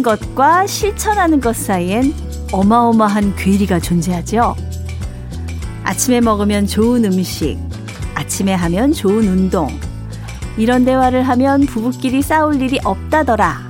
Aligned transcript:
아는 0.00 0.02
것과 0.02 0.66
실천하는 0.66 1.40
것 1.40 1.54
사이엔 1.54 2.14
어마어마한 2.52 3.36
괴리가 3.36 3.80
존재하죠. 3.80 4.56
아침에 5.84 6.20
먹으면 6.22 6.66
좋은 6.66 7.04
음식, 7.04 7.58
아침에 8.14 8.54
하면 8.54 8.92
좋은 8.92 9.28
운동, 9.28 9.68
이런 10.56 10.86
대화를 10.86 11.22
하면 11.28 11.66
부부끼리 11.66 12.22
싸울 12.22 12.62
일이 12.62 12.78
없다더라. 12.82 13.68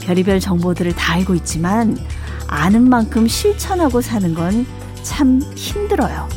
별의별 0.00 0.40
정보들을 0.40 0.94
다 0.94 1.14
알고 1.14 1.34
있지만 1.34 1.98
아는 2.46 2.88
만큼 2.88 3.28
실천하고 3.28 4.00
사는 4.00 4.34
건 4.34 4.66
참 5.02 5.40
힘들어요. 5.54 6.28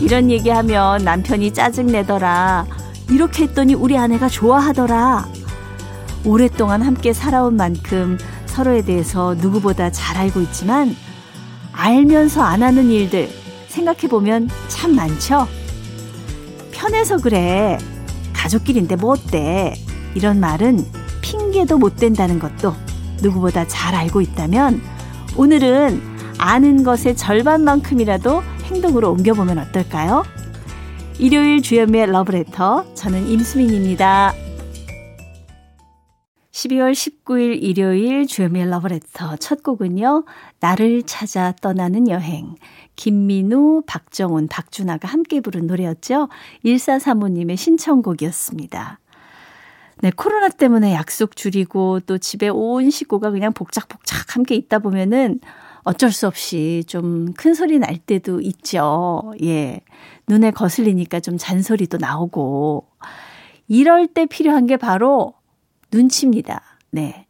이런 0.00 0.30
얘기하면 0.30 1.04
남편이 1.04 1.52
짜증내더라. 1.52 2.75
이렇게 3.10 3.44
했더니 3.44 3.74
우리 3.74 3.96
아내가 3.96 4.28
좋아하더라. 4.28 5.26
오랫동안 6.24 6.82
함께 6.82 7.12
살아온 7.12 7.56
만큼 7.56 8.18
서로에 8.46 8.82
대해서 8.82 9.34
누구보다 9.34 9.90
잘 9.90 10.16
알고 10.16 10.40
있지만 10.40 10.96
알면서 11.72 12.42
안 12.42 12.62
하는 12.62 12.90
일들 12.90 13.28
생각해보면 13.68 14.48
참 14.68 14.96
많죠? 14.96 15.46
편해서 16.72 17.18
그래. 17.18 17.78
가족끼리인데 18.32 18.96
뭐 18.96 19.12
어때? 19.12 19.74
이런 20.14 20.40
말은 20.40 20.84
핑계도 21.20 21.78
못 21.78 21.96
된다는 21.96 22.38
것도 22.38 22.74
누구보다 23.22 23.66
잘 23.66 23.94
알고 23.94 24.20
있다면 24.20 24.80
오늘은 25.36 26.00
아는 26.38 26.82
것의 26.82 27.16
절반만큼이라도 27.16 28.42
행동으로 28.64 29.10
옮겨보면 29.12 29.58
어떨까요? 29.58 30.24
일요일 31.18 31.62
주연미의 31.62 32.08
러브레터 32.12 32.92
저는 32.92 33.26
임수민입니다. 33.26 34.34
12월 36.50 36.92
19일 36.92 37.62
일요일 37.62 38.26
주연미의 38.26 38.68
러브레터 38.68 39.36
첫 39.36 39.62
곡은요. 39.62 40.26
나를 40.60 41.04
찾아 41.04 41.52
떠나는 41.62 42.08
여행 42.08 42.54
김민우, 42.96 43.84
박정훈, 43.86 44.48
박준하가 44.48 45.08
함께 45.08 45.40
부른 45.40 45.66
노래였죠. 45.66 46.28
1435님의 46.66 47.56
신청곡이었습니다. 47.56 49.00
네, 50.02 50.10
코로나 50.14 50.50
때문에 50.50 50.92
약속 50.92 51.34
줄이고 51.34 52.00
또 52.00 52.18
집에 52.18 52.48
온 52.48 52.90
식구가 52.90 53.30
그냥 53.30 53.54
복작복작 53.54 54.36
함께 54.36 54.54
있다 54.54 54.80
보면은 54.80 55.40
어쩔 55.86 56.10
수 56.10 56.26
없이 56.26 56.82
좀 56.88 57.32
큰 57.36 57.54
소리 57.54 57.78
날 57.78 57.96
때도 57.96 58.40
있죠. 58.40 59.32
예. 59.42 59.80
눈에 60.26 60.50
거슬리니까 60.50 61.20
좀 61.20 61.38
잔소리도 61.38 61.98
나오고. 61.98 62.88
이럴 63.68 64.08
때 64.08 64.26
필요한 64.26 64.66
게 64.66 64.76
바로 64.76 65.34
눈치입니다. 65.92 66.60
네. 66.90 67.26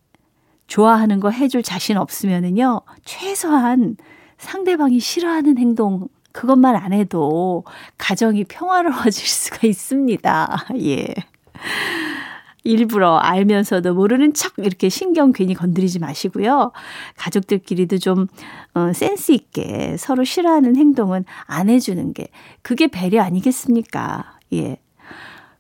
좋아하는 0.69 1.21
거 1.21 1.29
해줄 1.31 1.63
자신 1.63 1.99
없으면은요, 1.99 2.81
최소한 3.05 3.97
상대방이 4.39 5.01
싫어하는 5.01 5.59
행동, 5.59 6.09
그것만 6.33 6.77
안 6.77 6.93
해도 6.95 7.65
가정이 7.99 8.45
평화로워질 8.45 9.13
수가 9.29 9.67
있습니다. 9.67 10.67
예. 10.81 11.07
일부러 12.67 13.17
알면서도 13.17 13.95
모르는 13.95 14.35
척 14.35 14.55
이렇게 14.59 14.89
신경 14.89 15.33
괜히 15.33 15.55
건드리지 15.55 15.99
마시고요. 16.01 16.73
가족들끼리도 17.17 17.99
좀 17.99 18.27
어, 18.75 18.93
센스 18.93 19.33
있게 19.33 19.97
서로 19.99 20.25
싫어하는 20.25 20.77
행동은 20.77 21.25
안 21.47 21.69
해주는 21.69 22.13
게 22.13 22.29
그게 22.63 22.87
배려 22.89 23.23
아니겠습니까? 23.23 24.39
예. 24.53 24.79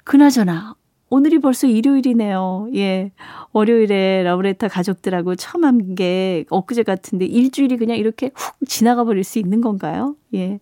그나저나 0.04 0.74
오늘이 1.08 1.38
벌써 1.38 1.66
일요일이네요. 1.68 2.68
예. 2.74 3.12
월요일에 3.52 4.24
러브레터 4.24 4.68
가족들하고 4.68 5.36
처음 5.36 5.64
한 5.64 5.94
게 5.94 6.44
엊그제 6.50 6.82
같은데 6.82 7.24
일주일이 7.26 7.76
그냥 7.76 7.96
이렇게 7.96 8.30
훅 8.34 8.68
지나가 8.68 9.04
버릴 9.04 9.22
수 9.24 9.38
있는 9.38 9.60
건가요? 9.60 10.16
예. 10.34 10.58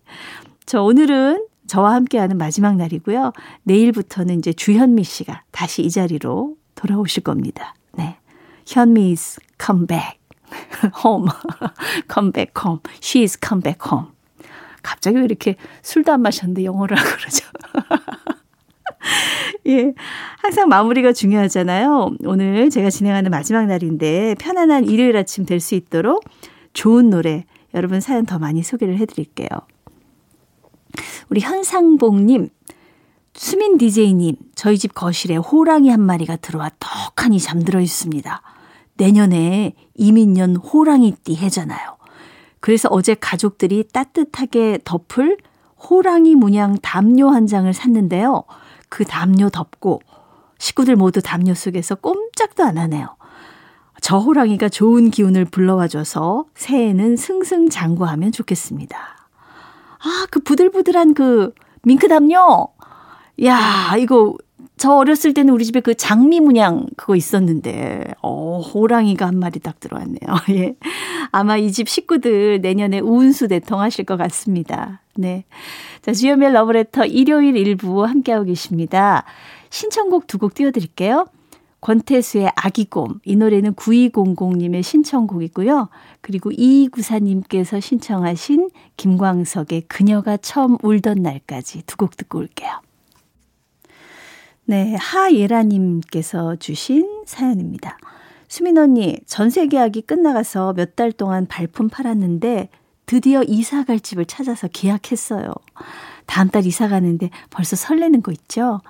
저 0.67 0.83
오늘은 0.83 1.45
저와 1.67 1.93
함께하는 1.93 2.37
마지막 2.37 2.75
날이고요. 2.77 3.33
내일부터는 3.63 4.39
이제 4.39 4.53
주현미 4.53 5.03
씨가 5.03 5.43
다시 5.51 5.81
이 5.83 5.89
자리로 5.89 6.55
돌아오실 6.75 7.23
겁니다. 7.23 7.73
네. 7.93 8.17
현미's 8.65 9.39
come 9.63 9.85
back 9.87 10.19
home. 11.03 11.29
come 12.11 12.31
back 12.31 12.53
home. 12.63 12.79
She's 12.99 13.37
come 13.43 13.61
back 13.61 13.79
home. 13.91 14.11
갑자기 14.83 15.17
왜 15.17 15.23
이렇게 15.25 15.55
술도 15.81 16.11
안 16.13 16.21
마셨는데 16.21 16.63
영어를 16.65 16.97
하고 16.97 17.09
그러죠? 17.17 17.45
예. 19.67 19.93
항상 20.41 20.69
마무리가 20.69 21.11
중요하잖아요. 21.13 22.17
오늘 22.25 22.69
제가 22.69 22.91
진행하는 22.91 23.31
마지막 23.31 23.65
날인데 23.65 24.35
편안한 24.39 24.85
일요일 24.85 25.17
아침 25.17 25.45
될 25.45 25.59
수 25.59 25.73
있도록 25.75 26.23
좋은 26.73 27.09
노래 27.09 27.45
여러분 27.73 27.99
사연 27.99 28.25
더 28.25 28.37
많이 28.37 28.61
소개를 28.61 28.97
해드릴게요. 28.99 29.47
우리 31.29 31.41
현상봉님, 31.41 32.49
수민 33.33 33.77
DJ님, 33.77 34.37
저희 34.55 34.77
집 34.77 34.93
거실에 34.93 35.35
호랑이 35.35 35.89
한 35.89 36.01
마리가 36.01 36.37
들어와 36.37 36.69
떡하니 36.79 37.39
잠들어 37.39 37.81
있습니다. 37.81 38.41
내년에 38.95 39.73
이민년 39.95 40.55
호랑이띠 40.55 41.35
해잖아요. 41.35 41.97
그래서 42.59 42.89
어제 42.89 43.13
가족들이 43.13 43.89
따뜻하게 43.91 44.79
덮을 44.85 45.37
호랑이 45.77 46.35
문양 46.35 46.77
담요 46.81 47.29
한 47.29 47.45
장을 47.45 47.71
샀는데요. 47.71 48.43
그 48.89 49.05
담요 49.05 49.49
덮고 49.49 50.01
식구들 50.57 50.95
모두 50.95 51.21
담요 51.21 51.53
속에서 51.53 51.95
꼼짝도 51.95 52.63
안 52.63 52.77
하네요. 52.77 53.15
저 54.01 54.17
호랑이가 54.17 54.69
좋은 54.69 55.09
기운을 55.11 55.45
불러와줘서 55.45 56.45
새해에는 56.55 57.17
승승장구하면 57.17 58.31
좋겠습니다. 58.31 59.24
아, 60.05 60.27
그 60.29 60.39
부들부들한 60.39 61.13
그 61.13 61.51
밍크 61.83 62.07
담요. 62.07 62.67
야, 63.43 63.95
이거 63.99 64.35
저 64.77 64.93
어렸을 64.93 65.33
때는 65.33 65.53
우리 65.53 65.65
집에 65.65 65.79
그 65.79 65.95
장미 65.95 66.39
문양 66.39 66.87
그거 66.97 67.15
있었는데, 67.15 68.13
어, 68.21 68.59
호랑이가 68.61 69.25
한 69.27 69.39
마리 69.39 69.59
딱 69.59 69.79
들어왔네요. 69.79 70.19
예. 70.51 70.75
아마 71.31 71.57
이 71.57 71.71
집 71.71 71.87
식구들 71.89 72.61
내년에 72.61 72.99
우은수 72.99 73.47
대통하실 73.47 74.05
것 74.05 74.17
같습니다. 74.17 75.01
네. 75.15 75.45
자, 76.01 76.11
주연멜 76.13 76.49
러브레터 76.51 77.05
일요일 77.05 77.55
일부 77.57 78.05
함께하고 78.05 78.45
계십니다. 78.45 79.23
신청곡 79.69 80.27
두 80.27 80.37
곡 80.37 80.53
띄워드릴게요. 80.55 81.27
권태수의 81.85 82.51
아기곰. 82.55 83.19
이 83.25 83.35
노래는 83.35 83.75
9200님의 83.75 84.81
신청곡이고요. 84.81 85.89
그리고 86.21 86.49
이구사님께서 86.51 87.79
신청하신 87.79 88.71
김광석의 88.97 89.83
그녀가 89.87 90.35
처음 90.37 90.77
울던 90.81 91.21
날까지 91.21 91.83
두 91.85 91.97
곡 91.97 92.17
듣고 92.17 92.39
올게요. 92.39 92.71
네, 94.65 94.95
하예라님께서 94.95 96.55
주신 96.55 97.21
사연입니다. 97.27 97.99
수민 98.47 98.79
언니, 98.79 99.19
전세 99.27 99.67
계약이 99.67 100.01
끝나가서 100.01 100.73
몇 100.73 100.95
달 100.95 101.11
동안 101.11 101.45
발품 101.45 101.87
팔았는데 101.89 102.69
드디어 103.05 103.43
이사 103.43 103.83
갈 103.83 103.99
집을 103.99 104.25
찾아서 104.25 104.67
계약했어요. 104.67 105.53
다음 106.25 106.49
달 106.49 106.65
이사 106.65 106.87
가는데 106.87 107.29
벌써 107.51 107.75
설레는 107.75 108.23
거 108.23 108.31
있죠? 108.31 108.81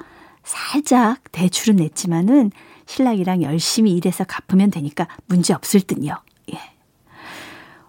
살짝 0.46 1.20
대출은 1.34 1.76
냈지만은 1.76 2.52
신랑이랑 2.86 3.42
열심히 3.44 3.94
일해서 3.94 4.24
갚으면 4.24 4.72
되니까 4.72 5.08
문제 5.28 5.54
없을 5.54 5.82
듯요. 5.82 6.16
예. 6.54 6.60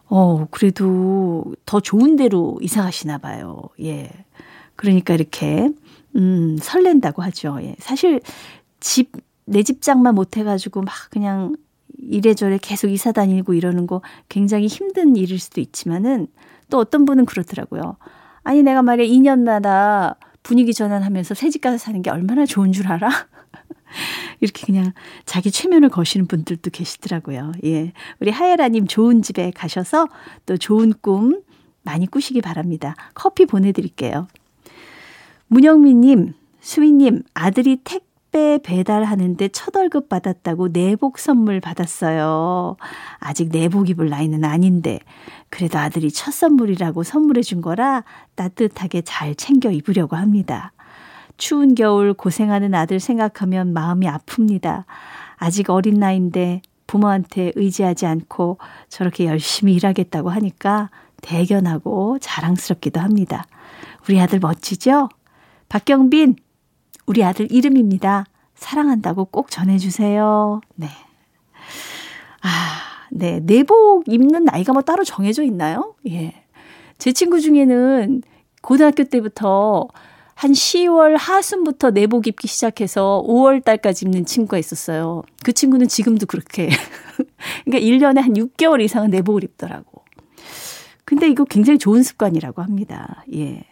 어, 0.09 0.47
그래도 0.51 1.55
더 1.67 1.81
좋은 1.81 2.17
데로 2.17 2.59
이사 2.63 2.83
가시나 2.83 3.19
봐요. 3.19 3.61
예. 3.83 4.11
그러니까 4.77 5.15
이렇게, 5.15 5.71
음, 6.17 6.57
설렌다고 6.61 7.23
하죠. 7.23 7.59
예. 7.63 7.77
사실 7.79 8.21
집, 8.81 9.13
내 9.45 9.63
집장만 9.63 10.15
못 10.15 10.37
해가지고 10.37 10.83
막 10.83 10.93
그냥 11.11 11.57
이래저래 11.99 12.59
계속 12.61 12.89
이사 12.89 13.13
다니고 13.13 13.55
이러는 13.55 13.87
거 13.87 14.03
굉장히 14.29 14.67
힘든 14.67 15.17
일일 15.17 15.39
수도 15.39 15.61
있지만은 15.61 16.27
또 16.71 16.79
어떤 16.79 17.05
분은 17.05 17.25
그렇더라고요. 17.27 17.97
아니, 18.43 18.63
내가 18.63 18.83
말이야, 18.83 19.07
2년마다 19.09 20.17
분위기 20.43 20.73
전환하면서 20.73 21.35
새 21.35 21.51
집 21.51 21.61
가서 21.63 21.79
사는 21.79 22.01
게 22.03 22.11
얼마나 22.11 22.47
좋은 22.47 22.71
줄 22.73 22.87
알아? 22.89 23.09
이렇게 24.41 24.67
그냥 24.67 24.93
자기 25.25 25.51
최면을 25.51 25.89
거시는 25.89 26.27
분들도 26.27 26.71
계시더라고요. 26.71 27.53
예. 27.65 27.93
우리 28.21 28.31
하예라님 28.31 28.87
좋은 28.87 29.23
집에 29.23 29.51
가셔서 29.51 30.09
또 30.47 30.57
좋은 30.57 30.93
꿈 31.01 31.43
많이 31.83 32.07
꾸시기 32.07 32.41
바랍니다. 32.41 32.95
커피 33.15 33.47
보내드릴게요. 33.47 34.27
문영민님, 35.49 36.35
수희님, 36.61 37.23
아들이 37.33 37.77
택배 37.85 38.59
배달하는데 38.63 39.49
첫 39.49 39.75
월급 39.77 40.09
받았다고 40.09 40.73
내복 40.73 41.21
선물 41.21 41.61
받았어요. 41.61 42.77
아직 43.19 43.51
내복 43.51 43.89
입을 43.89 44.09
나이는 44.09 44.45
아닌데, 44.45 44.99
그래도 45.49 45.79
아들이 45.79 46.11
첫 46.11 46.33
선물이라고 46.35 47.05
선물해 47.05 47.43
준 47.43 47.61
거라 47.61 48.03
따뜻하게 48.35 49.03
잘 49.03 49.37
챙겨 49.37 49.71
입으려고 49.71 50.17
합니다. 50.17 50.73
추운 51.37 51.75
겨울 51.75 52.15
고생하는 52.15 52.75
아들 52.75 53.01
생각하면 53.01 53.73
마음이 53.73 54.07
아픕니다. 54.07 54.85
아직 55.37 55.71
어린 55.71 55.95
나이인데 55.95 56.63
부모한테 56.87 57.53
의지하지 57.57 58.07
않고 58.07 58.59
저렇게 58.89 59.27
열심히 59.27 59.75
일하겠다고 59.75 60.31
하니까 60.31 60.91
대견하고 61.23 62.19
자랑스럽기도 62.21 63.01
합니다. 63.01 63.45
우리 64.09 64.21
아들 64.21 64.39
멋지죠? 64.39 65.09
박경빈, 65.69 66.37
우리 67.07 67.25
아들 67.25 67.51
이름입니다. 67.51 68.25
사랑한다고 68.55 69.27
꼭 69.27 69.51
전해주세요. 69.51 70.61
네. 70.77 70.89
아, 72.43 72.49
네. 73.11 73.41
내복 73.41 74.05
입는 74.07 74.45
나이가 74.45 74.73
뭐 74.73 74.83
따로 74.83 75.05
정해져 75.05 75.43
있나요? 75.43 75.95
예. 76.09 76.45
제 76.99 77.13
친구 77.13 77.41
중에는 77.41 78.23
고등학교 78.63 79.05
때부터 79.05 79.89
한 80.37 80.53
10월 80.53 81.17
하순부터 81.17 81.93
내복 81.93 82.27
입기 82.27 82.47
시작해서 82.47 83.25
5월 83.27 83.65
달까지 83.65 84.05
입는 84.05 84.27
친구가 84.27 84.59
있었어요. 84.59 85.23
그 85.43 85.55
친구는 85.55 85.89
지금도 85.89 86.27
그렇게. 86.27 86.69
그러니까 87.65 87.87
1년에 87.87 88.21
한 88.21 88.35
6개월 88.35 88.83
이상은 88.83 89.09
내복을 89.09 89.45
입더라고. 89.45 90.05
근데 91.07 91.27
이거 91.27 91.45
굉장히 91.45 91.79
좋은 91.79 92.03
습관이라고 92.03 92.61
합니다. 92.61 93.25
예. 93.35 93.65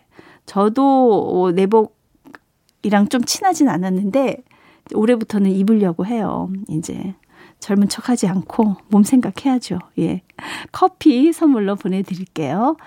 저도 0.46 1.52
내복이랑 1.54 3.08
좀 3.10 3.24
친하진 3.24 3.68
않았는데 3.68 4.38
올해부터는 4.94 5.50
입으려고 5.50 6.06
해요. 6.06 6.50
이제 6.70 7.14
젊은 7.60 7.90
척 7.90 8.08
하지 8.08 8.26
않고 8.26 8.76
몸 8.88 9.02
생각해야죠. 9.02 9.80
예. 9.98 10.22
커피 10.72 11.30
선물로 11.30 11.76
보내드릴게요. 11.76 12.78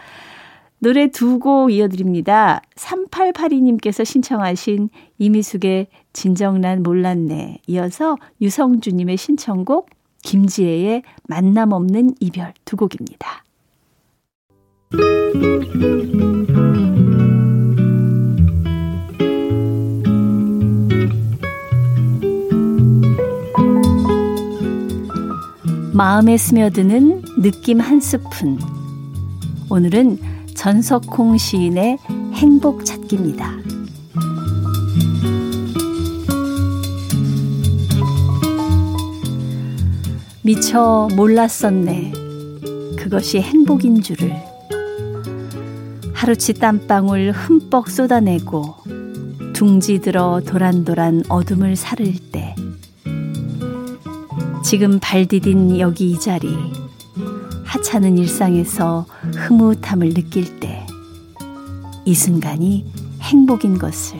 노래 0.79 1.07
두 1.07 1.39
곡 1.39 1.71
이어드립니다. 1.71 2.61
3882님께서 2.75 4.05
신청하신 4.05 4.89
이미숙의 5.17 5.87
진정난 6.13 6.83
몰랐네. 6.83 7.59
이어서 7.67 8.17
유성주님의 8.41 9.17
신청곡 9.17 9.89
김지혜의 10.23 11.03
만남 11.27 11.71
없는 11.71 12.15
이별 12.19 12.53
두 12.65 12.75
곡입니다. 12.75 13.43
마음에 25.93 26.37
스며드는 26.37 27.23
느낌 27.41 27.79
한 27.79 27.99
스푼. 27.99 28.59
오늘은 29.69 30.36
전석홍 30.57 31.37
시인의 31.37 31.99
행복 32.33 32.83
찾기입니다. 32.83 33.57
미처 40.41 41.07
몰랐었네. 41.15 42.11
그것이 42.97 43.39
행복인 43.39 44.01
줄을. 44.01 44.35
하루치 46.13 46.55
땀방울 46.55 47.31
흠뻑 47.31 47.89
쏟아내고 47.89 48.77
둥지 49.53 49.99
들어 49.99 50.41
도란도란 50.43 51.23
어둠을 51.29 51.75
사를 51.75 52.11
때 52.31 52.55
지금 54.63 54.99
발 54.99 55.27
디딘 55.27 55.79
여기 55.79 56.11
이 56.11 56.19
자리 56.19 56.49
하찮은 57.67 58.17
일상에서 58.17 59.05
흐뭇함을 59.35 60.13
느낄 60.13 60.59
때 60.59 60.87
이 62.07 62.13
순간이 62.13 62.85
행복인 63.19 63.77
것을. 63.77 64.17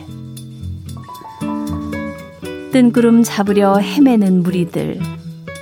뜬구름 2.70 3.22
잡으려 3.22 3.78
헤매는 3.78 4.42
무리들 4.42 5.00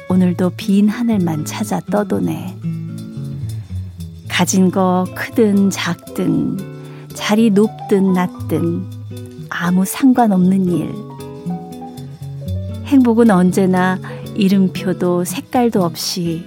오늘도 0.08 0.50
빈 0.56 0.88
하늘만 0.88 1.44
찾아 1.44 1.78
떠도네. 1.78 2.58
가진 4.28 4.72
거 4.72 5.06
크든 5.14 5.70
작든 5.70 6.58
자리 7.14 7.50
높든 7.50 8.12
낮든 8.12 8.90
아무 9.50 9.84
상관없는 9.84 10.64
일. 10.66 10.92
행복은 12.86 13.30
언제나 13.30 14.00
이름표도 14.34 15.22
색깔도 15.22 15.84
없이 15.84 16.44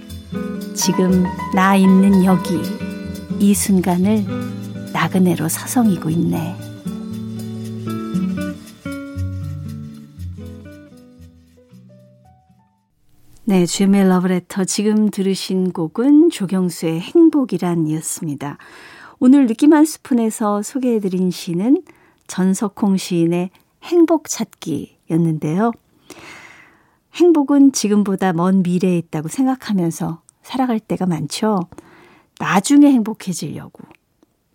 지금 0.82 1.26
나 1.54 1.76
있는 1.76 2.24
여기 2.24 2.58
이 3.38 3.52
순간을 3.52 4.24
나그네로 4.94 5.46
서성이고 5.46 6.08
있네. 6.08 6.56
네, 13.44 13.66
주엠의 13.66 14.08
러브레터 14.08 14.64
지금 14.64 15.10
들으신 15.10 15.70
곡은 15.72 16.30
조경수의 16.30 17.00
행복이란 17.00 17.86
이었습니다. 17.86 18.56
오늘 19.18 19.46
느낌 19.46 19.74
한 19.74 19.84
스푼에서 19.84 20.62
소개해드린 20.62 21.30
시는 21.30 21.82
전석홍 22.26 22.96
시인의 22.96 23.50
행복 23.82 24.30
찾기였는데요. 24.30 25.72
행복은 27.16 27.72
지금보다 27.72 28.32
먼 28.32 28.62
미래에 28.62 28.96
있다고 28.96 29.28
생각하면서 29.28 30.22
살아갈 30.42 30.80
때가 30.80 31.06
많죠. 31.06 31.60
나중에 32.38 32.90
행복해지려고. 32.90 33.82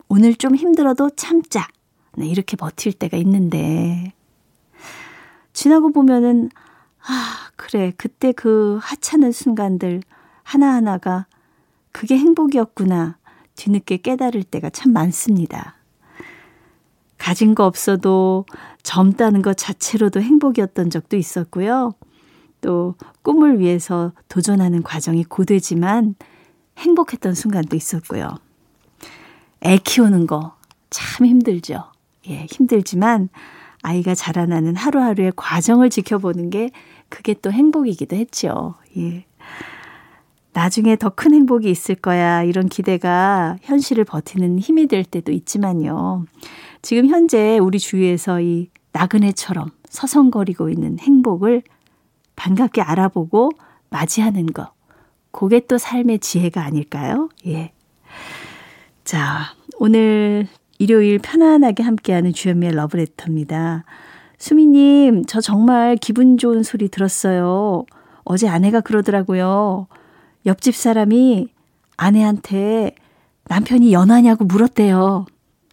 오늘 0.08 0.34
좀 0.34 0.54
힘들어도 0.54 1.10
참자. 1.10 1.66
네, 2.16 2.26
이렇게 2.26 2.56
버틸 2.56 2.92
때가 2.92 3.16
있는데. 3.18 4.12
지나고 5.52 5.92
보면은, 5.92 6.50
아, 7.00 7.50
그래. 7.56 7.92
그때 7.96 8.32
그 8.32 8.78
하찮은 8.82 9.32
순간들 9.32 10.02
하나하나가 10.42 11.26
그게 11.92 12.16
행복이었구나. 12.18 13.18
뒤늦게 13.54 13.98
깨달을 13.98 14.42
때가 14.42 14.70
참 14.70 14.92
많습니다. 14.92 15.76
가진 17.18 17.54
거 17.54 17.64
없어도 17.64 18.44
젊다는 18.82 19.42
것 19.42 19.56
자체로도 19.56 20.20
행복이었던 20.20 20.90
적도 20.90 21.16
있었고요. 21.16 21.94
또 22.60 22.94
꿈을 23.22 23.58
위해서 23.58 24.12
도전하는 24.28 24.82
과정이 24.82 25.24
고되지만 25.24 26.14
행복했던 26.78 27.34
순간도 27.34 27.76
있었고요. 27.76 28.28
애 29.64 29.78
키우는 29.78 30.26
거 30.26 30.56
참 30.90 31.26
힘들죠. 31.26 31.84
예, 32.28 32.46
힘들지만 32.50 33.28
아이가 33.82 34.14
자라나는 34.14 34.76
하루하루의 34.76 35.32
과정을 35.36 35.90
지켜보는 35.90 36.50
게 36.50 36.70
그게 37.08 37.34
또 37.34 37.52
행복이기도 37.52 38.16
했죠. 38.16 38.74
예. 38.96 39.24
나중에 40.52 40.96
더 40.96 41.10
큰 41.10 41.34
행복이 41.34 41.70
있을 41.70 41.94
거야. 41.96 42.42
이런 42.42 42.68
기대가 42.68 43.56
현실을 43.62 44.04
버티는 44.04 44.58
힘이 44.58 44.86
될 44.86 45.04
때도 45.04 45.32
있지만요. 45.32 46.24
지금 46.80 47.06
현재 47.08 47.58
우리 47.58 47.78
주위에서 47.78 48.40
이 48.40 48.70
나그네처럼 48.92 49.70
서성거리고 49.88 50.70
있는 50.70 50.98
행복을 50.98 51.62
반갑게 52.36 52.82
알아보고 52.82 53.50
맞이하는 53.90 54.46
것. 54.46 54.72
그게 55.32 55.60
또 55.60 55.78
삶의 55.78 56.20
지혜가 56.20 56.62
아닐까요? 56.62 57.28
예. 57.46 57.72
자, 59.04 59.54
오늘 59.78 60.46
일요일 60.78 61.18
편안하게 61.18 61.82
함께하는 61.82 62.32
주현미의 62.32 62.74
러브레터입니다. 62.74 63.84
수미님, 64.38 65.24
저 65.26 65.40
정말 65.40 65.96
기분 65.96 66.38
좋은 66.38 66.62
소리 66.62 66.88
들었어요. 66.88 67.84
어제 68.24 68.48
아내가 68.48 68.80
그러더라고요. 68.80 69.86
옆집 70.44 70.74
사람이 70.74 71.48
아내한테 71.96 72.94
남편이 73.48 73.92
연하냐고 73.92 74.44
물었대요. 74.44 75.26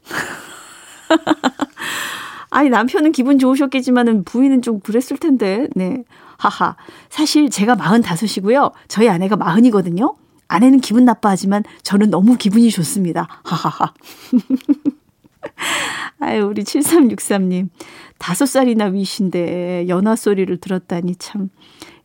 아니, 2.49 2.69
남편은 2.69 3.11
기분 3.11 3.39
좋으셨겠지만은 3.39 4.23
부인은 4.23 4.61
좀 4.61 4.79
그랬을 4.79 5.17
텐데, 5.17 5.67
네. 5.75 6.03
하하. 6.43 6.75
사실 7.09 7.49
제가 7.49 7.75
45이고요. 7.75 8.73
저희 8.87 9.07
아내가 9.07 9.35
40이거든요. 9.37 10.15
아내는 10.47 10.81
기분 10.81 11.05
나빠하지만 11.05 11.63
저는 11.83 12.09
너무 12.09 12.35
기분이 12.37 12.69
좋습니다. 12.69 13.27
하하하. 13.43 13.93
아유, 16.19 16.45
우리 16.45 16.63
7363님. 16.63 17.69
다섯 18.17 18.45
살이나 18.45 18.85
위신데 18.85 19.87
연하 19.87 20.15
소리를 20.15 20.55
들었다니 20.57 21.15
참. 21.15 21.49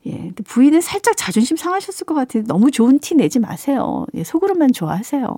예. 0.06 0.32
부인은 0.44 0.80
살짝 0.80 1.16
자존심 1.16 1.56
상하셨을 1.56 2.06
것 2.06 2.14
같은데 2.14 2.46
너무 2.46 2.70
좋은 2.70 3.00
티 3.00 3.14
내지 3.14 3.40
마세요. 3.40 4.06
예, 4.14 4.22
속으로만 4.22 4.72
좋아하세요. 4.72 5.36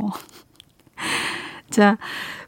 자, 1.70 1.98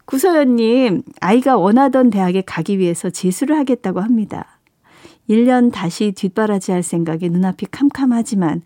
구서연님, 0.05 1.03
아이가 1.21 1.57
원하던 1.57 2.11
대학에 2.11 2.43
가기 2.43 2.79
위해서 2.79 3.09
재수를 3.09 3.57
하겠다고 3.57 4.01
합니다. 4.01 4.59
1년 5.33 5.73
다시 5.73 6.13
뒷바라지 6.13 6.73
할 6.73 6.83
생각에 6.83 7.29
눈앞이 7.29 7.67
캄캄하지만 7.71 8.63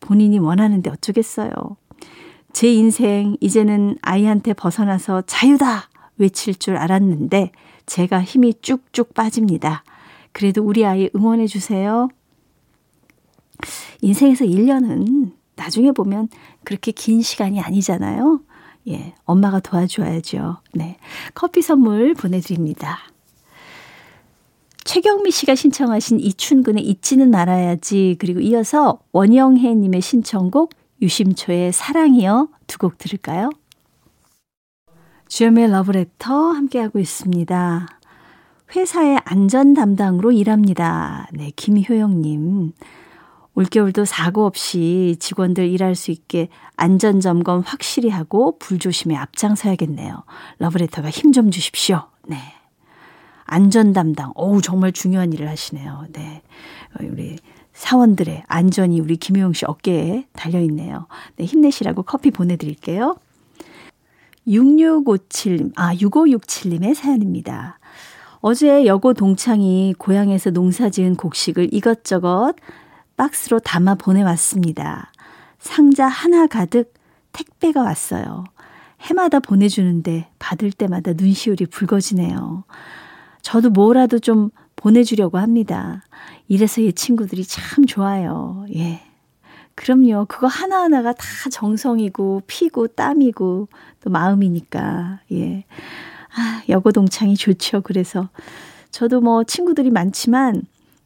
본인이 0.00 0.38
원하는데 0.38 0.88
어쩌겠어요. 0.90 1.52
제 2.52 2.72
인생 2.72 3.36
이제는 3.40 3.98
아이한테 4.00 4.52
벗어나서 4.52 5.22
자유다 5.22 5.88
외칠 6.18 6.54
줄 6.54 6.76
알았는데 6.76 7.50
제가 7.86 8.22
힘이 8.22 8.54
쭉쭉 8.62 9.14
빠집니다. 9.14 9.82
그래도 10.32 10.62
우리 10.62 10.86
아이 10.86 11.10
응원해 11.16 11.46
주세요. 11.46 12.08
인생에서 14.00 14.44
1년은 14.44 15.32
나중에 15.56 15.92
보면 15.92 16.28
그렇게 16.62 16.92
긴 16.92 17.22
시간이 17.22 17.60
아니잖아요. 17.60 18.40
예, 18.88 19.14
엄마가 19.24 19.60
도와줘야죠. 19.60 20.58
네. 20.74 20.98
커피 21.34 21.62
선물 21.62 22.14
보내드립니다. 22.14 22.98
최경미 24.84 25.30
씨가 25.30 25.54
신청하신 25.54 26.20
이춘근의 26.20 26.84
잊지는 26.84 27.30
말아야지 27.30 28.16
그리고 28.18 28.40
이어서 28.40 29.00
원영혜 29.12 29.74
님의 29.74 30.00
신청곡 30.02 30.70
유심초의 31.00 31.72
사랑이요 31.72 32.48
두 32.66 32.78
곡 32.78 32.98
들을까요? 32.98 33.50
주연의 35.28 35.70
러브레터 35.70 36.50
함께하고 36.52 36.98
있습니다. 36.98 37.86
회사의 38.76 39.20
안전 39.24 39.74
담당으로 39.74 40.32
일합니다. 40.32 41.28
네, 41.32 41.50
김효영님. 41.56 42.72
올겨울도 43.54 44.04
사고 44.04 44.44
없이 44.46 45.16
직원들 45.20 45.68
일할 45.68 45.94
수 45.94 46.10
있게 46.10 46.48
안전 46.76 47.20
점검 47.20 47.60
확실히 47.60 48.10
하고 48.10 48.58
불조심에 48.58 49.14
앞장서야겠네요. 49.16 50.24
러브레터가 50.58 51.08
힘 51.10 51.32
좀 51.32 51.50
주십시오. 51.50 52.08
네. 52.26 52.36
안전 53.44 53.92
담당. 53.92 54.32
어우, 54.34 54.62
정말 54.62 54.92
중요한 54.92 55.32
일을 55.32 55.48
하시네요. 55.48 56.06
네. 56.12 56.42
우리 57.00 57.38
사원들의 57.72 58.44
안전이 58.46 59.00
우리 59.00 59.16
김효영 59.16 59.52
씨 59.52 59.64
어깨에 59.66 60.26
달려 60.32 60.60
있네요. 60.60 61.06
네, 61.36 61.44
힘내시라고 61.44 62.04
커피 62.04 62.30
보내 62.30 62.56
드릴게요. 62.56 63.16
6657님, 64.46 65.72
아, 65.76 65.94
6567님의 65.94 66.94
사연입니다. 66.94 67.78
어제 68.40 68.84
여고 68.84 69.14
동창이 69.14 69.94
고향에서 69.98 70.50
농사 70.50 70.90
지은 70.90 71.16
곡식을 71.16 71.72
이것저것 71.72 72.54
박스로 73.16 73.58
담아 73.58 73.94
보내왔습니다. 73.94 75.10
상자 75.58 76.06
하나 76.06 76.46
가득 76.46 76.92
택배가 77.32 77.82
왔어요. 77.82 78.44
해마다 79.00 79.40
보내주는데 79.40 80.28
받을 80.38 80.72
때마다 80.72 81.12
눈시울이 81.14 81.66
붉어지네요. 81.66 82.64
저도 83.44 83.68
뭐라도 83.68 84.18
좀 84.18 84.48
보내주려고 84.74 85.38
합니다. 85.38 86.02
이래서 86.48 86.80
이 86.80 86.92
친구들이 86.92 87.44
참 87.44 87.84
좋아요. 87.84 88.64
예. 88.74 89.02
그럼요. 89.74 90.24
그거 90.28 90.46
하나하나가 90.46 91.12
다 91.12 91.24
정성이고, 91.50 92.42
피고, 92.46 92.86
땀이고, 92.86 93.68
또 94.00 94.10
마음이니까. 94.10 95.20
예. 95.32 95.64
아, 96.34 96.62
여고 96.70 96.90
동창이 96.90 97.36
좋죠. 97.36 97.82
그래서 97.82 98.30
저도 98.90 99.20
뭐 99.20 99.44
친구들이 99.44 99.90
많지만 99.90 100.62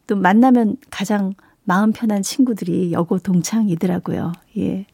또 0.06 0.14
만나면 0.14 0.76
가장 0.90 1.34
마음 1.64 1.92
편한 1.92 2.22
친구들이 2.22 2.92
여고 2.92 3.18
동창이더라고요. 3.18 4.32
예. 4.58 4.86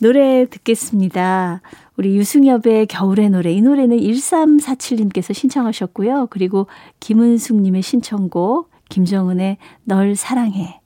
노래 0.00 0.46
듣겠습니다. 0.46 1.60
우리 1.96 2.16
유승엽의 2.16 2.86
겨울의 2.88 3.30
노래. 3.30 3.52
이 3.52 3.60
노래는 3.60 3.98
1347님께서 3.98 5.34
신청하셨고요. 5.34 6.28
그리고 6.30 6.66
김은숙님의 7.00 7.82
신청곡, 7.82 8.70
김정은의 8.88 9.58
널 9.84 10.16
사랑해. 10.16 10.80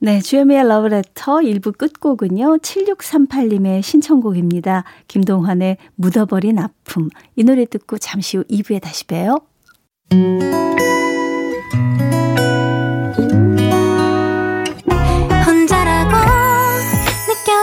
네, 0.00 0.20
주여미의 0.20 0.66
러브레터 0.66 1.36
1부 1.36 1.78
끝곡은요. 1.78 2.58
7638님의 2.58 3.82
신청곡입니다. 3.82 4.84
김동환의 5.06 5.76
묻어버린 5.94 6.58
아픔. 6.58 7.08
이 7.36 7.44
노래 7.44 7.66
듣고 7.66 7.98
잠시 7.98 8.38
후 8.38 8.44
2부에 8.44 8.80
다시 8.80 9.06
봬요. 9.06 9.36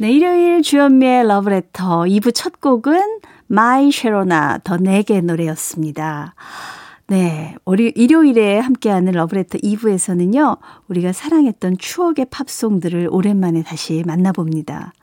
네, 0.00 0.12
일요일 0.12 0.62
주현미의 0.62 1.26
러브레터 1.28 2.04
2부 2.04 2.34
첫 2.34 2.58
곡은 2.62 3.20
My 3.48 3.92
Sharona 3.92 4.60
The 4.64 4.78
Knack의 4.78 5.20
노래였습니다. 5.20 6.34
네, 7.06 7.54
우리 7.66 7.92
일요일에 7.94 8.60
함께하는 8.60 9.12
러브레터 9.12 9.58
2부에서는요, 9.58 10.56
우리가 10.88 11.12
사랑했던 11.12 11.76
추억의 11.76 12.28
팝송들을 12.30 13.08
오랜만에 13.10 13.62
다시 13.62 14.02
만나봅니다. 14.06 14.94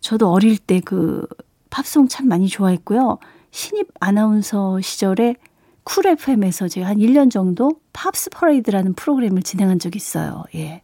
저도 0.00 0.32
어릴 0.32 0.58
때 0.58 0.80
그 0.80 1.24
팝송 1.70 2.08
참 2.08 2.26
많이 2.26 2.48
좋아했고요. 2.48 3.18
신입 3.52 3.86
아나운서 4.00 4.80
시절에 4.80 5.36
쿨 5.84 6.08
FM에서 6.08 6.66
제가 6.66 6.88
한 6.88 6.96
1년 6.96 7.30
정도 7.30 7.78
팝스 7.92 8.30
퍼레이드라는 8.30 8.94
프로그램을 8.94 9.44
진행한 9.44 9.78
적이 9.78 9.98
있어요. 9.98 10.42
예. 10.56 10.82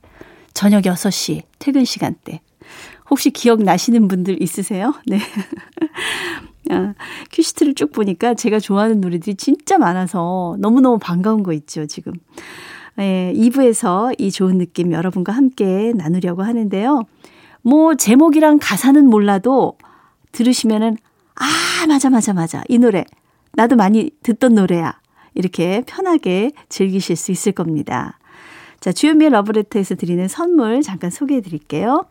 저녁 0.53 0.85
6시 0.85 1.43
퇴근 1.59 1.85
시간 1.85 2.15
때. 2.23 2.41
혹시 3.11 3.31
기억나시는 3.31 4.09
분들 4.09 4.43
있으세요? 4.43 4.95
네. 5.07 5.19
아, 6.71 6.95
큐시트를 7.33 7.75
쭉 7.75 7.93
보니까 7.93 8.35
제가 8.35 8.59
좋아하는 8.59 9.01
노래들이 9.01 9.37
진짜 9.37 9.79
많아서 9.79 10.57
너무너무 10.59 10.99
반가운 10.99 11.43
거 11.43 11.53
있죠, 11.53 11.87
지금. 11.87 12.13
예, 12.99 13.33
2부에서 13.37 14.15
이 14.19 14.31
좋은 14.31 14.59
느낌 14.59 14.93
여러분과 14.93 15.33
함께 15.33 15.93
나누려고 15.95 16.43
하는데요. 16.43 17.03
뭐, 17.63 17.95
제목이랑 17.95 18.59
가사는 18.61 19.05
몰라도 19.07 19.77
들으시면은, 20.33 20.97
아, 21.35 21.87
맞아, 21.87 22.09
맞아, 22.11 22.33
맞아. 22.33 22.63
이 22.69 22.79
노래. 22.79 23.05
나도 23.53 23.77
많이 23.77 24.11
듣던 24.23 24.55
노래야. 24.55 24.99
이렇게 25.35 25.83
편하게 25.87 26.53
즐기실 26.69 27.17
수 27.17 27.33
있을 27.33 27.53
겁니다. 27.53 28.19
자, 28.81 28.93
주현미의 28.93 29.31
러브레터에서 29.31 29.95
드리는 29.97 30.29
선물 30.29 30.83
잠깐 30.83 31.11
소개해 31.11 31.41
드릴게요. 31.41 32.07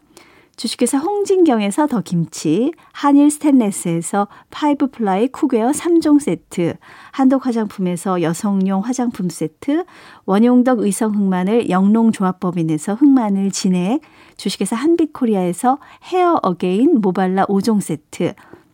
주식회사 0.56 1.00
홍진경에서 1.00 1.88
더 1.88 2.02
김치, 2.02 2.72
한일 2.92 3.32
스탠레스에서 3.32 4.28
five 4.52 4.92
ply 4.92 5.28
cookware 5.30 5.72
3종 5.72 6.20
세트, 6.20 6.76
한독 7.12 7.48
화장품에서 7.48 8.22
여성용 8.22 8.82
화장품 8.82 9.30
세트, 9.30 9.84
원용덕 10.26 10.80
의성 10.80 11.16
흑마늘 11.16 11.70
영농조합법인에서 11.70 12.94
흑마늘 12.94 13.50
진액, 13.52 14.02
주식회사 14.38 14.76
한빛코리아에서 14.76 15.80
헤어 16.12 16.40
어게인 16.44 17.02
모발라 17.02 17.46
5종 17.48 17.82
세트, 17.82 18.34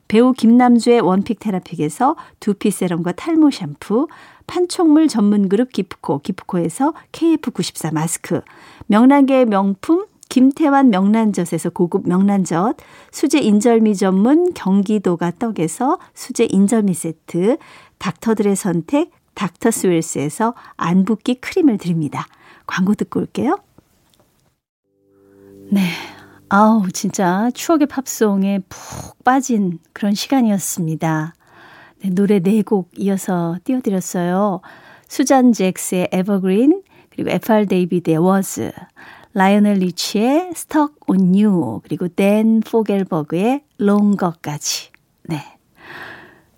배우 0.10 0.34
김남주의 0.34 1.00
one 1.00 1.17
pick 1.17 1.40
테라픽에서 1.40 2.18
두피 2.42 2.72
세럼과 2.72 3.14
탈모 3.14 3.52
샴푸, 3.52 4.08
판촉물 4.48 5.08
전문 5.08 5.48
그룹 5.48 5.72
기프코, 5.72 6.20
기프코에서 6.20 6.94
KF94 7.14 7.94
마스크, 7.94 8.42
명란계의 8.88 9.46
명품 9.46 10.06
김태환 10.30 10.90
명란젓에서 10.92 11.72
고급 11.72 12.08
명란젓, 12.08 12.78
수제 13.12 13.40
인절미 13.40 13.96
전문 13.96 14.54
경기도가 14.54 15.32
떡에서 15.40 15.98
수제 16.14 16.48
인절미 16.50 16.94
세트, 16.94 17.58
닥터들의 17.98 18.56
선택 18.56 19.12
닥터스웰스에서 19.34 20.54
안 20.78 21.06
붓기 21.06 21.36
크림을 21.36 21.78
드립니다. 21.78 22.26
광고 22.68 22.94
듣고 22.94 23.20
올게요. 23.22 23.58
네. 25.72 25.82
아우, 26.50 26.90
진짜 26.92 27.50
추억의 27.54 27.88
팝송에 27.88 28.60
푹 28.70 29.24
빠진 29.24 29.80
그런 29.94 30.14
시간이었습니다. 30.14 31.34
네, 32.02 32.10
노래 32.10 32.40
네 32.40 32.62
곡 32.64 32.90
이어서 32.98 33.58
띄워드렸어요. 33.64 34.62
수잔 35.08 35.54
잭스의 35.54 36.10
Evergreen, 36.12 36.82
그리고 37.10 37.30
FR 37.30 37.66
데이비드의 37.66 38.18
워즈, 38.18 38.72
라이오넬 39.34 39.76
리치의 39.76 40.50
Stuck 40.56 40.96
on 41.08 41.34
You, 41.36 41.82
그리고 41.84 42.08
댄 42.08 42.62
포겔버그의 42.62 43.64
Longer까지. 43.78 44.90
네. 45.24 45.44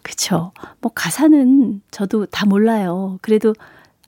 그쵸. 0.02 0.52
뭐 0.80 0.92
가사는 0.94 1.82
저도 1.92 2.26
다 2.26 2.46
몰라요. 2.46 3.20
그래도 3.22 3.54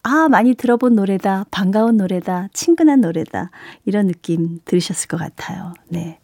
아, 0.01 0.27
많이 0.29 0.53
들어본 0.53 0.95
노래다. 0.95 1.45
반가운 1.49 1.97
노래다. 1.97 2.49
친근한 2.51 2.99
노래다. 3.01 3.51
이런 3.85 4.07
느낌 4.07 4.59
들으셨을 4.65 5.07
것 5.07 5.17
같아요. 5.17 5.73
네. 5.87 6.19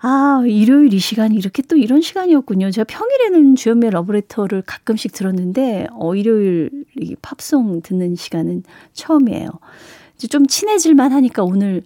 아, 0.00 0.42
일요일 0.46 0.92
이 0.92 0.98
시간이 0.98 1.36
이렇게 1.36 1.62
또 1.62 1.76
이런 1.76 2.02
시간이었군요. 2.02 2.70
제가 2.70 2.84
평일에는 2.84 3.54
주연미의 3.54 3.92
러브레터를 3.92 4.62
가끔씩 4.62 5.12
들었는데, 5.12 5.86
어, 5.92 6.14
일요일 6.14 6.70
이 6.98 7.14
팝송 7.22 7.82
듣는 7.82 8.16
시간은 8.16 8.64
처음이에요. 8.92 9.48
좀 10.28 10.46
친해질만 10.46 11.12
하니까 11.12 11.44
오늘 11.44 11.82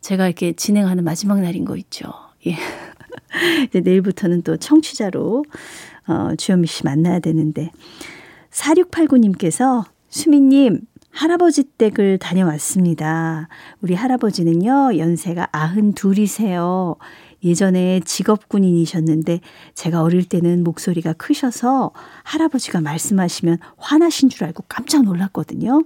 제가 0.00 0.26
이렇게 0.26 0.52
진행하는 0.52 1.04
마지막 1.04 1.40
날인 1.40 1.64
거 1.64 1.76
있죠. 1.76 2.12
예. 2.46 2.56
이제 3.68 3.80
내일부터는 3.80 4.42
또 4.42 4.56
청취자로 4.56 5.44
어, 6.06 6.34
주현미 6.36 6.66
씨 6.66 6.84
만나야 6.84 7.20
되는데 7.20 7.70
4689님께서 8.50 9.84
수미님 10.08 10.80
할아버지 11.10 11.64
댁을 11.64 12.18
다녀왔습니다. 12.18 13.48
우리 13.80 13.94
할아버지는요 13.94 14.96
연세가 14.96 15.48
92이세요. 15.52 16.96
예전에 17.42 18.00
직업군인이셨는데 18.04 19.40
제가 19.74 20.02
어릴 20.02 20.28
때는 20.28 20.62
목소리가 20.62 21.14
크셔서 21.14 21.92
할아버지가 22.24 22.80
말씀하시면 22.80 23.58
화나신 23.76 24.28
줄 24.28 24.44
알고 24.44 24.64
깜짝 24.68 25.04
놀랐거든요. 25.04 25.82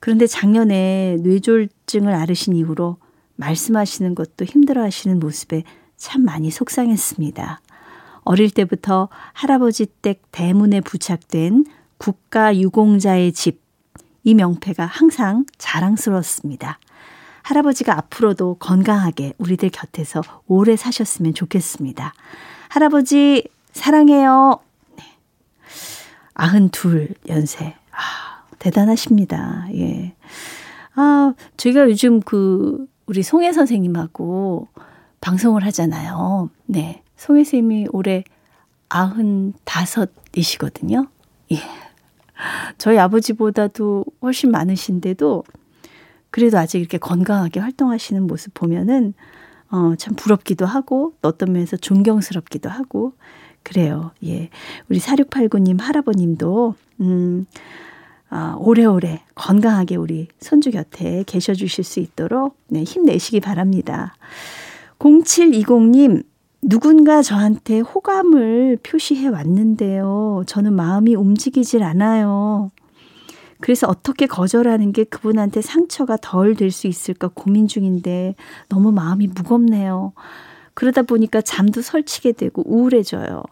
그런데 0.00 0.26
작년에 0.26 1.16
뇌졸중을 1.20 2.14
앓으신 2.14 2.54
이후로 2.54 2.98
말씀하시는 3.36 4.14
것도 4.14 4.44
힘들어 4.44 4.82
하시는 4.82 5.18
모습에 5.18 5.64
참 5.96 6.24
많이 6.24 6.50
속상했습니다. 6.50 7.60
어릴 8.22 8.50
때부터 8.50 9.08
할아버지 9.32 9.86
댁 10.02 10.22
대문에 10.32 10.80
부착된 10.80 11.64
국가 11.96 12.56
유공자의 12.56 13.32
집, 13.32 13.60
이 14.22 14.34
명패가 14.34 14.84
항상 14.84 15.46
자랑스러웠습니다. 15.56 16.78
할아버지가 17.42 17.96
앞으로도 17.96 18.56
건강하게 18.60 19.32
우리들 19.38 19.70
곁에서 19.70 20.22
오래 20.46 20.76
사셨으면 20.76 21.32
좋겠습니다. 21.32 22.12
할아버지, 22.68 23.48
사랑해요. 23.72 24.60
네. 24.96 25.04
92 26.34 27.14
연세. 27.28 27.74
아, 27.90 28.37
대단하십니다. 28.58 29.68
예. 29.74 30.14
아, 30.94 31.34
저희가 31.56 31.88
요즘 31.88 32.20
그, 32.20 32.86
우리 33.06 33.22
송혜 33.22 33.52
선생님하고 33.52 34.68
방송을 35.20 35.64
하잖아요. 35.66 36.50
네. 36.66 37.02
송혜 37.16 37.44
선생님이 37.44 37.88
올해 37.92 38.24
95이시거든요. 38.88 41.08
예. 41.52 41.58
저희 42.78 42.98
아버지보다도 42.98 44.04
훨씬 44.22 44.50
많으신데도 44.50 45.44
그래도 46.30 46.58
아직 46.58 46.78
이렇게 46.78 46.98
건강하게 46.98 47.60
활동하시는 47.60 48.26
모습 48.26 48.54
보면은 48.54 49.14
어, 49.70 49.94
참 49.96 50.14
부럽기도 50.14 50.66
하고 50.66 51.14
어떤 51.22 51.52
면에서 51.52 51.76
존경스럽기도 51.76 52.70
하고 52.70 53.12
그래요. 53.62 54.12
예. 54.24 54.48
우리 54.88 54.98
4689님 54.98 55.80
할아버님도 55.80 56.74
음 57.00 57.46
아, 58.30 58.56
오래오래 58.58 59.22
건강하게 59.34 59.96
우리 59.96 60.28
손주 60.38 60.70
곁에 60.70 61.24
계셔 61.26 61.54
주실 61.54 61.84
수 61.84 62.00
있도록 62.00 62.56
네, 62.68 62.82
힘내시기 62.82 63.40
바랍니다. 63.40 64.14
0720님 64.98 66.24
누군가 66.60 67.22
저한테 67.22 67.80
호감을 67.80 68.78
표시해 68.82 69.28
왔는데요. 69.28 70.42
저는 70.46 70.72
마음이 70.74 71.14
움직이질 71.14 71.82
않아요. 71.82 72.70
그래서 73.60 73.88
어떻게 73.88 74.26
거절하는 74.26 74.92
게 74.92 75.04
그분한테 75.04 75.62
상처가 75.62 76.16
덜 76.20 76.54
될 76.54 76.70
수 76.70 76.86
있을까 76.86 77.28
고민 77.32 77.66
중인데 77.66 78.34
너무 78.68 78.92
마음이 78.92 79.28
무겁네요. 79.28 80.12
그러다 80.74 81.02
보니까 81.02 81.40
잠도 81.40 81.80
설치게 81.82 82.32
되고 82.32 82.62
우울해져요. 82.66 83.42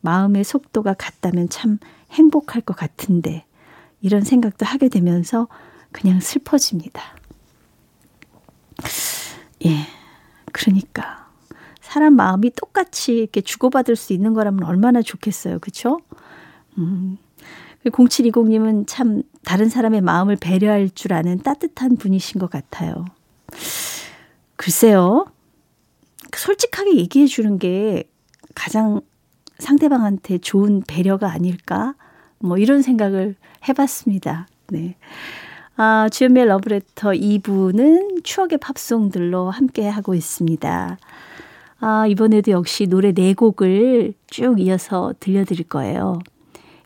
마음의 0.00 0.44
속도가 0.44 0.94
같다면 0.94 1.48
참 1.48 1.78
행복할 2.12 2.62
것 2.62 2.76
같은데 2.76 3.44
이런 4.00 4.22
생각도 4.22 4.66
하게 4.66 4.88
되면서 4.88 5.48
그냥 5.92 6.20
슬퍼집니다. 6.20 7.02
예. 9.64 9.86
그러니까 10.52 11.28
사람 11.80 12.14
마음이 12.14 12.50
똑같이 12.50 13.14
이렇게 13.16 13.40
주고받을 13.40 13.96
수 13.96 14.12
있는 14.12 14.34
거라면 14.34 14.64
얼마나 14.64 15.02
좋겠어요. 15.02 15.58
그렇죠? 15.60 16.00
음. 16.78 17.18
0720님은 17.86 18.84
참 18.86 19.22
다른 19.44 19.68
사람의 19.68 20.00
마음을 20.00 20.36
배려할 20.36 20.90
줄 20.90 21.12
아는 21.12 21.38
따뜻한 21.38 21.96
분이신 21.96 22.40
것 22.40 22.50
같아요. 22.50 23.04
글쎄요. 24.56 25.26
솔직하게 26.34 26.96
얘기해 26.96 27.26
주는 27.26 27.58
게 27.58 28.04
가장 28.54 29.00
상대방한테 29.58 30.38
좋은 30.38 30.82
배려가 30.86 31.30
아닐까? 31.30 31.94
뭐 32.38 32.58
이런 32.58 32.82
생각을 32.82 33.36
해봤습니다. 33.68 34.46
네. 34.68 34.96
아, 35.76 36.08
주현미의 36.10 36.46
러브레터 36.46 37.10
2부는 37.10 38.24
추억의 38.24 38.58
팝송들로 38.58 39.50
함께 39.50 39.86
하고 39.86 40.14
있습니다. 40.14 40.98
아, 41.80 42.06
이번에도 42.06 42.52
역시 42.52 42.86
노래 42.86 43.12
4곡을 43.12 44.14
쭉 44.28 44.60
이어서 44.60 45.12
들려드릴 45.20 45.68
거예요. 45.68 46.18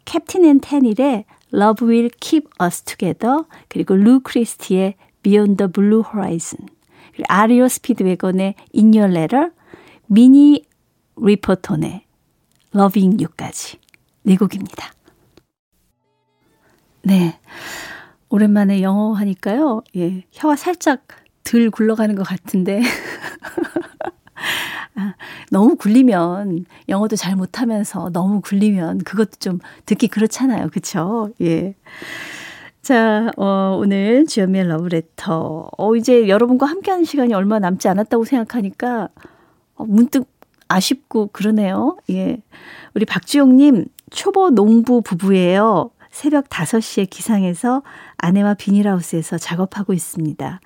Captain 0.04 0.44
and 0.44 0.60
Tennille의 0.60 1.24
Love 1.54 1.88
Will 1.88 2.10
Keep 2.20 2.48
Us 2.60 2.82
Together 2.82 3.44
그리고 3.68 3.94
루 3.94 4.20
크리스티의 4.20 4.94
Beyond 5.22 5.56
the 5.56 5.70
Blue 5.70 6.02
Horizon 6.04 6.68
그리고 7.12 7.24
REO 7.28 7.68
Speedwagon의 7.68 8.54
In 8.74 8.92
Your 8.92 9.12
Letter 9.12 9.50
미니 10.06 10.64
리퍼톤의 11.16 12.02
Loving 12.74 13.22
You까지 13.22 13.78
네 14.22 14.36
곡입니다. 14.36 14.92
네. 17.02 17.38
오랜만에 18.28 18.82
영어 18.82 19.12
하니까요. 19.12 19.82
예. 19.96 20.24
혀가 20.32 20.56
살짝 20.56 21.02
덜 21.44 21.70
굴러가는 21.70 22.14
것 22.14 22.22
같은데. 22.22 22.82
아, 24.94 25.14
너무 25.50 25.76
굴리면 25.76 26.66
영어도 26.88 27.16
잘 27.16 27.36
못하면서 27.36 28.10
너무 28.12 28.40
굴리면 28.40 28.98
그것도 28.98 29.30
좀 29.38 29.58
듣기 29.86 30.08
그렇잖아요. 30.08 30.68
그쵸? 30.68 31.30
예. 31.40 31.74
자, 32.82 33.30
어, 33.36 33.76
오늘 33.78 34.26
주연미의 34.26 34.68
러브레터. 34.68 35.70
어, 35.76 35.96
이제 35.96 36.28
여러분과 36.28 36.66
함께하는 36.66 37.04
시간이 37.04 37.34
얼마 37.34 37.58
남지 37.58 37.88
않았다고 37.88 38.24
생각하니까 38.24 39.08
어, 39.74 39.84
문득 39.84 40.28
아쉽고 40.68 41.28
그러네요. 41.28 41.96
예. 42.10 42.42
우리 42.94 43.04
박주영님, 43.04 43.86
초보 44.10 44.50
농부 44.50 45.02
부부예요. 45.02 45.90
새벽 46.10 46.48
5시에 46.48 47.08
기상해서 47.08 47.82
아내와 48.16 48.54
비닐하우스에서 48.54 49.38
작업하고 49.38 49.92
있습니다. 49.92 50.60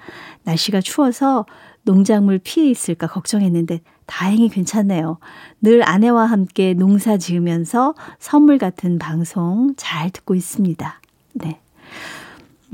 날씨가 0.45 0.81
추워서 0.81 1.47
농작물 1.83 2.39
피해 2.43 2.69
있을까 2.71 3.07
걱정했는데 3.07 3.81
다행히 4.07 4.49
괜찮네요. 4.49 5.19
늘 5.61 5.87
아내와 5.87 6.27
함께 6.27 6.75
농사 6.75 7.17
지으면서 7.17 7.95
선물 8.19 8.59
같은 8.59 8.99
방송 8.99 9.75
잘 9.77 10.11
듣고 10.11 10.35
있습니다. 10.35 11.01
네. 11.35 11.61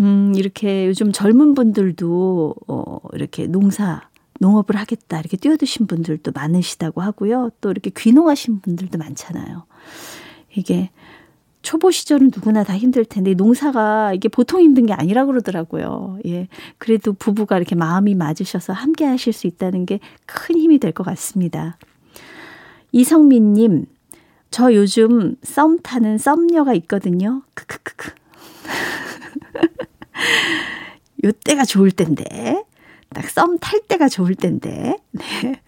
음, 0.00 0.32
이렇게 0.34 0.86
요즘 0.86 1.12
젊은 1.12 1.54
분들도, 1.54 2.54
어, 2.68 2.98
이렇게 3.12 3.46
농사, 3.46 4.08
농업을 4.40 4.76
하겠다, 4.76 5.20
이렇게 5.20 5.36
뛰어드신 5.36 5.86
분들도 5.86 6.32
많으시다고 6.32 7.02
하고요. 7.02 7.50
또 7.60 7.70
이렇게 7.70 7.90
귀농하신 7.94 8.60
분들도 8.60 8.96
많잖아요. 8.96 9.64
이게 10.54 10.90
초보 11.70 11.92
시절은 11.92 12.32
누구나 12.34 12.64
다 12.64 12.76
힘들 12.76 13.04
텐데 13.04 13.34
농사가 13.34 14.12
이게 14.12 14.28
보통 14.28 14.60
힘든 14.60 14.86
게 14.86 14.92
아니라 14.92 15.24
그러더라고요. 15.24 16.18
예. 16.26 16.48
그래도 16.78 17.12
부부가 17.12 17.58
이렇게 17.58 17.76
마음이 17.76 18.16
맞으셔서 18.16 18.72
함께 18.72 19.04
하실 19.04 19.32
수 19.32 19.46
있다는 19.46 19.86
게 19.86 20.00
큰 20.26 20.58
힘이 20.58 20.80
될 20.80 20.90
것 20.92 21.04
같습니다. 21.04 21.78
이성민 22.90 23.52
님, 23.52 23.86
저 24.50 24.74
요즘 24.74 25.36
썸 25.44 25.78
타는 25.80 26.18
썸녀가 26.18 26.74
있거든요. 26.74 27.42
크크크크. 27.54 28.14
요 31.24 31.30
때가 31.44 31.64
좋을 31.64 31.92
텐데. 31.92 32.64
딱 33.14 33.30
썸 33.30 33.58
탈 33.60 33.78
때가 33.86 34.08
좋을 34.08 34.34
텐데. 34.34 34.96
네. 35.12 35.62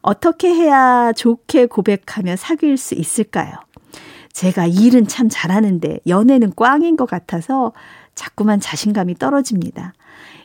어떻게 0.00 0.48
해야 0.48 1.12
좋게 1.12 1.66
고백하며 1.66 2.36
사귈 2.36 2.78
수 2.78 2.94
있을까요? 2.94 3.52
제가 4.32 4.66
일은 4.66 5.06
참 5.06 5.28
잘하는데 5.30 6.00
연애는 6.06 6.52
꽝인 6.56 6.96
것 6.96 7.06
같아서 7.06 7.72
자꾸만 8.14 8.60
자신감이 8.60 9.14
떨어집니다. 9.14 9.94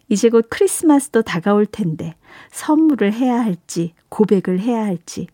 이제 0.10 0.30
곧 0.30 0.48
크리스마스도 0.50 1.22
다가올 1.22 1.66
텐데 1.66 2.16
선물을 2.52 3.14
해야 3.14 3.42
할지 3.42 3.94
고백을 4.10 4.60
해야 4.60 4.84
할지 4.84 5.28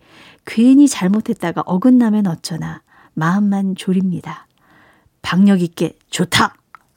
괜히 0.45 0.87
잘못했다가 0.87 1.63
어긋나면 1.65 2.27
어쩌나 2.27 2.81
마음만 3.13 3.75
졸입니다. 3.75 4.47
박력 5.21 5.61
있게 5.61 5.95
좋다 6.09 6.55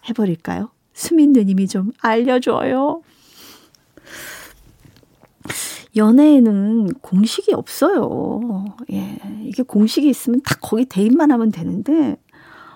해버릴까요? 0.09 0.71
수민 0.95 1.33
누님이 1.33 1.69
좀 1.69 1.93
알려줘요. 2.01 3.03
연애에는 5.97 6.95
공식이 7.01 7.55
없어요. 7.55 8.65
예. 8.93 9.19
이게 9.43 9.63
공식이 9.63 10.09
있으면 10.09 10.41
딱 10.45 10.59
거기 10.61 10.85
대입만 10.85 11.33
하면 11.33 11.51
되는데, 11.51 12.17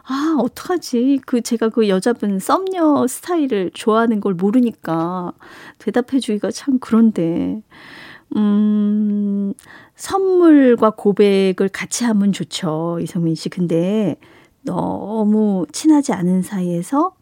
아, 0.05 0.37
어떡하지. 0.41 1.21
그, 1.27 1.41
제가 1.43 1.69
그 1.69 1.89
여자분 1.89 2.39
썸녀 2.39 3.07
스타일을 3.07 3.71
좋아하는 3.75 4.21
걸 4.21 4.35
모르니까 4.35 5.33
대답해 5.79 6.19
주기가 6.21 6.51
참 6.51 6.79
그런데, 6.81 7.63
음, 8.37 9.53
선물과 9.97 10.91
고백을 10.91 11.69
같이 11.69 12.05
하면 12.05 12.33
좋죠. 12.33 12.99
이성민 13.03 13.35
씨. 13.35 13.49
근데 13.51 14.17
너무 14.63 15.67
친하지 15.73 16.13
않은 16.13 16.43
사이에서 16.43 17.13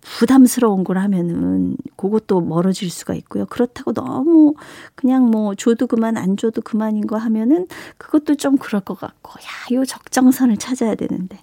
부담스러운 0.00 0.84
걸 0.84 0.98
하면은 0.98 1.76
그것도 1.96 2.40
멀어질 2.40 2.90
수가 2.90 3.14
있고요. 3.14 3.46
그렇다고 3.46 3.92
너무 3.92 4.54
그냥 4.94 5.30
뭐 5.30 5.54
줘도 5.54 5.86
그만 5.86 6.16
안 6.16 6.36
줘도 6.36 6.62
그만인 6.62 7.06
거 7.06 7.16
하면은 7.16 7.66
그것도 7.96 8.36
좀 8.36 8.56
그럴 8.56 8.80
것 8.80 8.98
같고 8.98 9.32
야, 9.40 9.76
요 9.76 9.84
적정선을 9.84 10.56
찾아야 10.56 10.94
되는데. 10.94 11.38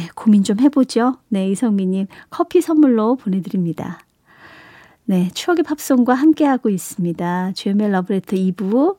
예, 0.00 0.08
고민 0.14 0.42
좀 0.42 0.58
해보죠. 0.60 1.18
네, 1.28 1.48
이성미님 1.48 2.06
커피 2.30 2.60
선물로 2.60 3.16
보내 3.16 3.40
드립니다. 3.40 4.00
네, 5.04 5.30
추억의 5.34 5.62
팝송과 5.64 6.14
함께하고 6.14 6.70
있습니다. 6.70 7.52
주연멜 7.54 7.90
러브레터 7.90 8.36
2부. 8.36 8.96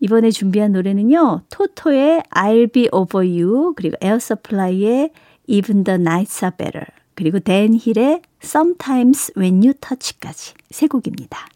이번에 0.00 0.30
준비한 0.30 0.72
노래는요, 0.72 1.42
토토의 1.50 2.24
I'll 2.30 2.70
be 2.70 2.88
over 2.92 3.26
you, 3.26 3.72
그리고 3.74 3.96
에어서플라이의 4.02 5.12
Even 5.46 5.84
the 5.84 5.98
nights 5.98 6.44
are 6.44 6.54
better. 6.54 6.86
그리고 7.14 7.38
댄 7.38 7.74
힐의 7.74 8.22
Sometimes 8.42 9.32
When 9.36 9.62
You 9.62 9.74
Touch까지 9.74 10.54
세 10.70 10.86
곡입니다. 10.86 11.46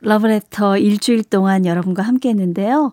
러브레터 0.00 0.78
일주일 0.78 1.24
동안 1.24 1.66
여러분과 1.66 2.02
함께 2.02 2.30
했는데요. 2.30 2.92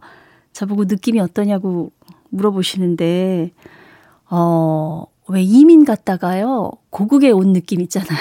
저보고 0.53 0.85
느낌이 0.85 1.19
어떠냐고 1.19 1.91
물어보시는데, 2.29 3.51
어, 4.29 5.05
왜 5.27 5.41
이민 5.43 5.85
갔다가요, 5.85 6.71
고국에 6.89 7.31
온 7.31 7.53
느낌 7.53 7.81
있잖아요. 7.81 8.17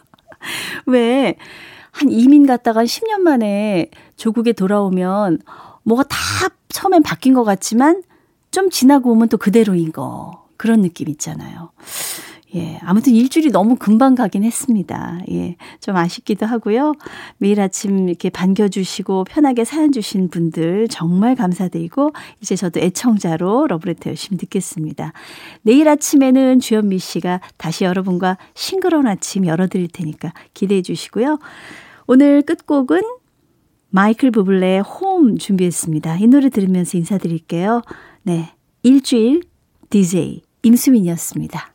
왜, 0.86 1.36
한 1.90 2.10
이민 2.10 2.46
갔다가 2.46 2.84
10년 2.84 3.20
만에 3.20 3.90
조국에 4.16 4.52
돌아오면, 4.52 5.40
뭐가 5.82 6.04
다 6.04 6.16
처음엔 6.68 7.02
바뀐 7.02 7.34
것 7.34 7.44
같지만, 7.44 8.02
좀 8.50 8.70
지나고 8.70 9.12
오면 9.12 9.28
또 9.28 9.36
그대로인 9.36 9.92
거. 9.92 10.42
그런 10.56 10.80
느낌 10.80 11.08
있잖아요. 11.08 11.70
예, 12.54 12.78
아무튼 12.82 13.14
일주일이 13.14 13.50
너무 13.50 13.76
금방 13.76 14.14
가긴 14.14 14.44
했습니다. 14.44 15.20
예, 15.30 15.56
좀 15.80 15.96
아쉽기도 15.96 16.44
하고요. 16.44 16.92
매일 17.38 17.60
아침 17.60 18.08
이렇게 18.08 18.28
반겨주시고 18.28 19.24
편하게 19.24 19.64
사연 19.64 19.90
주신 19.90 20.28
분들 20.28 20.88
정말 20.88 21.34
감사드리고 21.34 22.12
이제 22.42 22.54
저도 22.54 22.80
애청자로 22.80 23.68
러브레터 23.68 24.10
열심히 24.10 24.36
듣겠습니다. 24.36 25.12
내일 25.62 25.88
아침에는 25.88 26.60
주현미 26.60 26.98
씨가 26.98 27.40
다시 27.56 27.84
여러분과 27.84 28.36
싱그러운 28.54 29.06
아침 29.06 29.46
열어드릴 29.46 29.88
테니까 29.88 30.34
기대해 30.52 30.82
주시고요. 30.82 31.38
오늘 32.06 32.42
끝곡은 32.42 33.00
마이클 33.88 34.30
부블레의 34.30 34.82
홈 34.82 35.38
준비했습니다. 35.38 36.18
이 36.18 36.26
노래 36.26 36.50
들으면서 36.50 36.98
인사드릴게요. 36.98 37.82
네, 38.24 38.50
일주일 38.82 39.42
DJ 39.88 40.42
임수민이었습니다. 40.62 41.71